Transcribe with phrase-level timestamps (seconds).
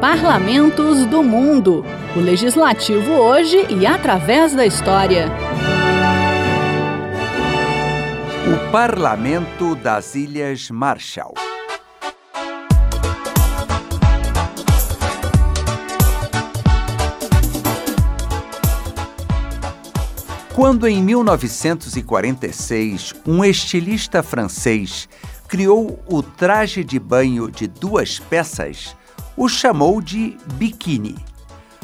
[0.00, 1.84] Parlamentos do Mundo.
[2.16, 5.28] O legislativo hoje e através da história.
[8.46, 11.34] O Parlamento das Ilhas Marshall.
[20.54, 25.06] Quando em 1946 um estilista francês
[25.46, 28.96] criou o traje de banho de duas peças,
[29.36, 31.16] o chamou de biquíni.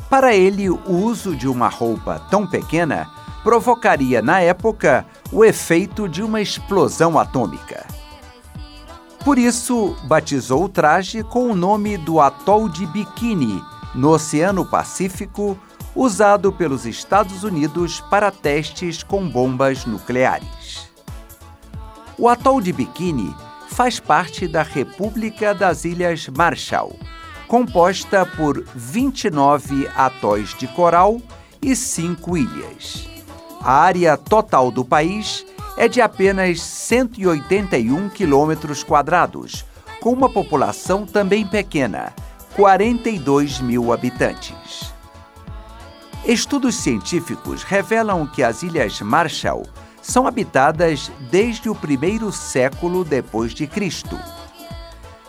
[0.08, 3.08] Para ele, o uso de uma roupa tão pequena
[3.42, 7.86] provocaria, na época, o efeito de uma explosão atômica.
[9.24, 13.62] Por isso, batizou o traje com o nome do atol de Bikini,
[13.94, 15.58] no Oceano Pacífico,
[15.96, 20.88] usado pelos Estados Unidos para testes com bombas nucleares.
[22.18, 23.34] O atol de Bikini
[23.68, 26.96] faz parte da República das Ilhas Marshall,
[27.46, 31.20] composta por 29 atóis de coral
[31.62, 33.08] e 5 ilhas.
[33.60, 39.64] A área total do país é de apenas 181 quilômetros quadrados,
[40.00, 42.12] com uma população também pequena,
[42.54, 44.92] 42 mil habitantes.
[46.24, 49.64] Estudos científicos revelam que as Ilhas Marshall
[50.02, 54.18] são habitadas desde o primeiro século depois de Cristo.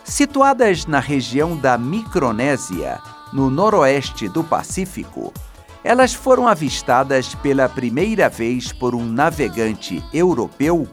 [0.08, 2.98] Situadas na região da Micronésia,
[3.30, 5.34] no noroeste do Pacífico,
[5.84, 10.88] elas foram avistadas pela primeira vez por um navegante europeu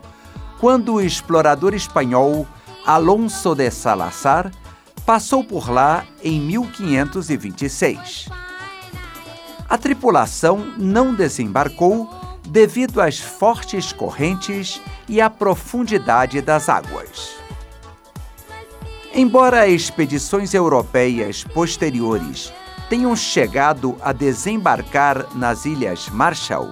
[0.59, 2.45] quando o explorador espanhol
[2.85, 4.51] Alonso de Salazar
[5.05, 8.27] passou por lá em 1526.
[9.69, 12.09] A tripulação não desembarcou
[12.45, 17.44] devido às fortes correntes e à profundidade das águas.
[19.17, 22.51] Embora expedições europeias posteriores
[22.89, 26.69] tenham chegado a desembarcar nas Ilhas Marshall,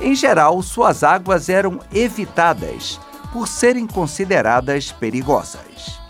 [0.00, 2.98] em geral suas águas eram evitadas
[3.32, 6.00] por serem consideradas perigosas.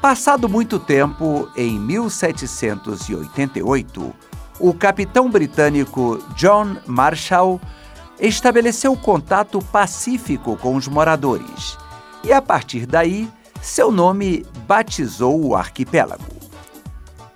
[0.00, 4.14] Passado muito tempo, em 1788,
[4.60, 7.60] o capitão britânico John Marshall
[8.20, 11.76] estabeleceu contato pacífico com os moradores
[12.22, 13.28] e, a partir daí,
[13.62, 16.24] seu nome batizou o arquipélago.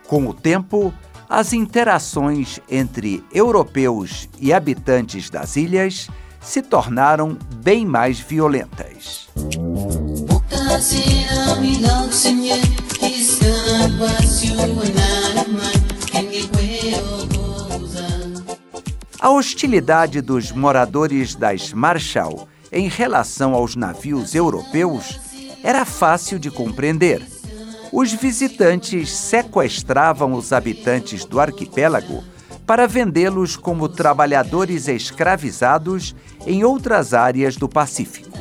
[0.09, 0.93] Com o tempo,
[1.29, 6.09] as interações entre europeus e habitantes das ilhas
[6.41, 9.29] se tornaram bem mais violentas.
[19.21, 25.26] A hostilidade dos moradores das Marshall em relação aos navios europeus
[25.67, 27.27] era fácil de compreender.
[27.93, 32.23] Os visitantes sequestravam os habitantes do arquipélago
[32.65, 36.15] para vendê-los como trabalhadores escravizados
[36.47, 38.39] em outras áreas do Pacífico.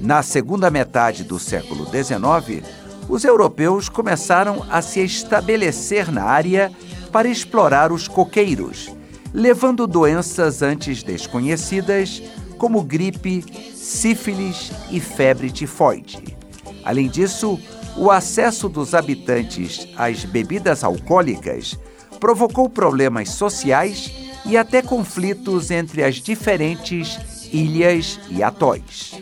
[0.00, 2.64] Na segunda metade do século XIX,
[3.08, 6.70] os europeus começaram a se estabelecer na área
[7.10, 8.94] para explorar os coqueiros,
[9.34, 12.22] levando doenças antes desconhecidas
[12.58, 13.42] como gripe,
[13.74, 16.36] sífilis e febre tifoide.
[16.84, 17.58] Além disso,
[17.96, 21.78] o acesso dos habitantes às bebidas alcoólicas
[22.20, 24.12] provocou problemas sociais
[24.44, 27.18] e até conflitos entre as diferentes
[27.52, 29.14] ilhas e atóis.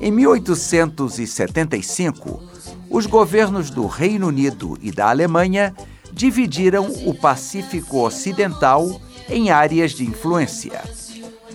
[0.00, 2.42] Em 1875,
[2.88, 5.76] os governos do Reino Unido e da Alemanha
[6.12, 8.98] dividiram o Pacífico Ocidental
[9.28, 10.82] em áreas de influência.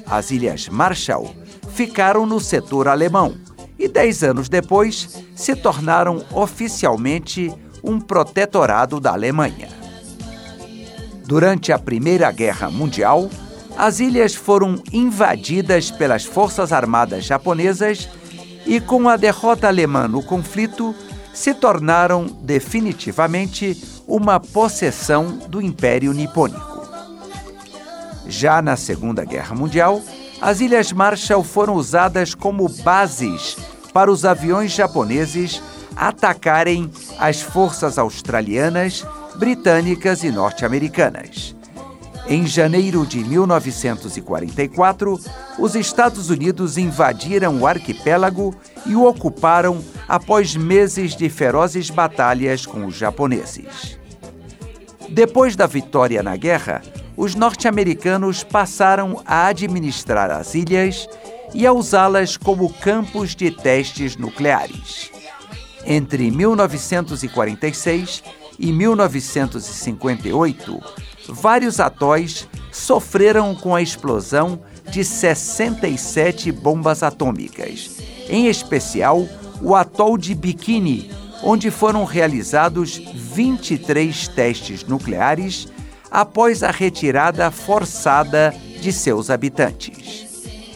[0.07, 1.35] As Ilhas Marshall
[1.73, 3.35] ficaram no setor alemão
[3.77, 9.69] e, dez anos depois, se tornaram oficialmente um protetorado da Alemanha.
[11.25, 13.29] Durante a Primeira Guerra Mundial,
[13.77, 18.07] as ilhas foram invadidas pelas Forças Armadas japonesas
[18.65, 20.95] e, com a derrota alemã no conflito,
[21.33, 26.74] se tornaram definitivamente uma possessão do Império Nipônico.
[28.27, 30.01] Já na Segunda Guerra Mundial,
[30.41, 33.57] as Ilhas Marshall foram usadas como bases
[33.93, 35.61] para os aviões japoneses
[35.95, 39.05] atacarem as forças australianas,
[39.37, 41.55] britânicas e norte-americanas.
[42.27, 45.19] Em janeiro de 1944,
[45.59, 48.55] os Estados Unidos invadiram o arquipélago
[48.85, 53.99] e o ocuparam após meses de ferozes batalhas com os japoneses.
[55.07, 56.81] Depois da vitória na guerra,
[57.17, 61.07] os norte-americanos passaram a administrar as ilhas
[61.53, 65.11] e a usá-las como campos de testes nucleares.
[65.85, 68.23] Entre 1946
[68.57, 70.81] e 1958,
[71.29, 74.59] vários atóis sofreram com a explosão
[74.89, 77.97] de 67 bombas atômicas,
[78.29, 79.27] em especial
[79.61, 81.09] o atol de Bikini,
[81.43, 85.67] onde foram realizados 23 testes nucleares
[86.15, 90.25] após a retirada forçada de seus habitantes.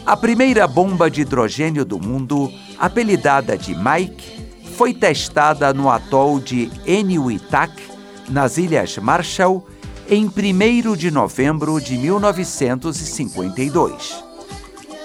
[0.04, 6.70] A primeira bomba de hidrogênio do mundo, apelidada de Mike, foi testada no atol de
[6.86, 7.72] Enewetak,
[8.28, 9.66] nas Ilhas Marshall,
[10.10, 10.30] em 1
[10.94, 14.22] de novembro de 1952.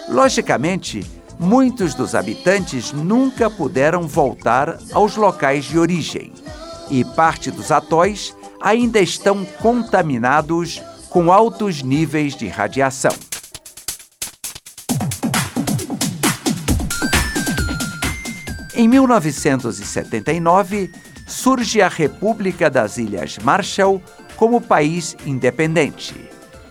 [0.09, 1.09] Logicamente,
[1.39, 6.33] muitos dos habitantes nunca puderam voltar aos locais de origem
[6.91, 10.81] e parte dos atóis ainda estão contaminados
[11.11, 13.11] com altos níveis de radiação.
[18.73, 20.91] Em 1979,
[21.27, 24.01] surge a República das Ilhas Marshall
[24.35, 26.15] como país independente.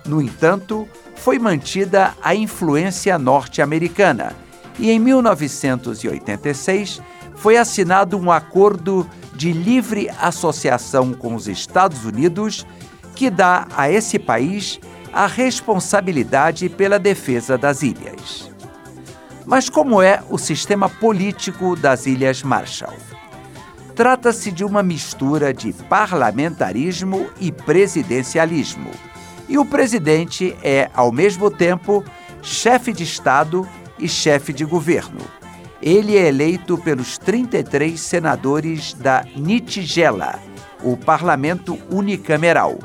[0.05, 4.35] No entanto, foi mantida a influência norte-americana
[4.81, 7.01] e em 1986
[7.37, 12.67] foi assinado um acordo de livre associação com os Estados Unidos
[13.15, 14.81] que dá a esse país
[15.13, 18.51] a responsabilidade pela defesa das ilhas.
[19.47, 22.97] Mas como é o sistema político das Ilhas Marshall?
[23.95, 28.91] Trata-se de uma mistura de parlamentarismo e presidencialismo.
[29.49, 32.03] E o presidente é, ao mesmo tempo,
[32.43, 35.21] chefe de Estado e chefe de governo.
[35.87, 40.41] Ele é eleito pelos 33 senadores da Nitigela,
[40.83, 42.79] o parlamento unicameral.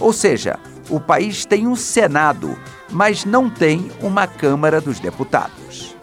[0.00, 0.58] Ou seja,
[0.88, 2.58] o país tem um Senado,
[2.90, 5.94] mas não tem uma Câmara dos Deputados.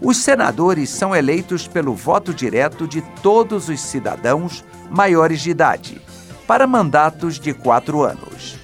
[0.00, 6.00] Os senadores são eleitos pelo voto direto de todos os cidadãos maiores de idade,
[6.46, 8.56] para mandatos de quatro anos.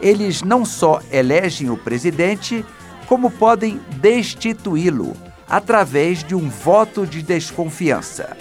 [0.00, 2.64] Eles não só elegem o presidente,
[3.06, 5.14] como podem destituí-lo
[5.50, 8.36] através de um voto de desconfiança.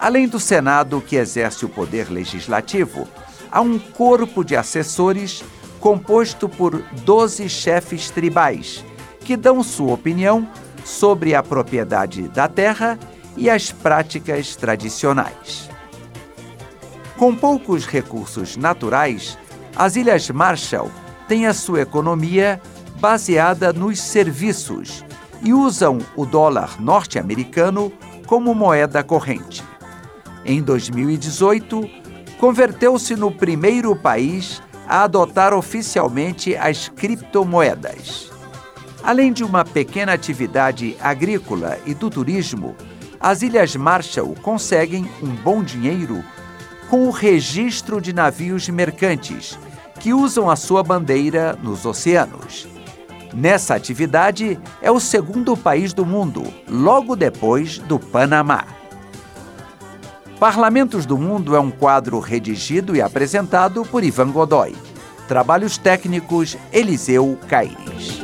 [0.00, 3.06] Além do Senado, que exerce o poder legislativo,
[3.52, 5.44] há um corpo de assessores
[5.78, 8.82] composto por 12 chefes tribais,
[9.20, 10.48] que dão sua opinião
[10.82, 12.98] sobre a propriedade da terra
[13.36, 15.68] e as práticas tradicionais.
[17.18, 19.38] Com poucos recursos naturais,
[19.76, 20.90] as Ilhas Marshall
[21.28, 22.60] têm a sua economia
[22.98, 25.04] baseada nos serviços
[25.44, 27.92] e usam o dólar norte-americano
[28.26, 29.62] como moeda corrente.
[30.44, 31.88] Em 2018,
[32.40, 38.30] converteu-se no primeiro país a adotar oficialmente as criptomoedas.
[39.02, 42.74] Além de uma pequena atividade agrícola e do turismo,
[43.20, 46.24] as Ilhas Marshall conseguem um bom dinheiro
[46.88, 49.58] com o registro de navios mercantes
[50.00, 52.66] que usam a sua bandeira nos oceanos.
[53.34, 58.64] Nessa atividade, é o segundo país do mundo, logo depois do Panamá.
[60.38, 64.76] Parlamentos do Mundo é um quadro redigido e apresentado por Ivan Godoy.
[65.26, 68.23] Trabalhos técnicos Eliseu Caires.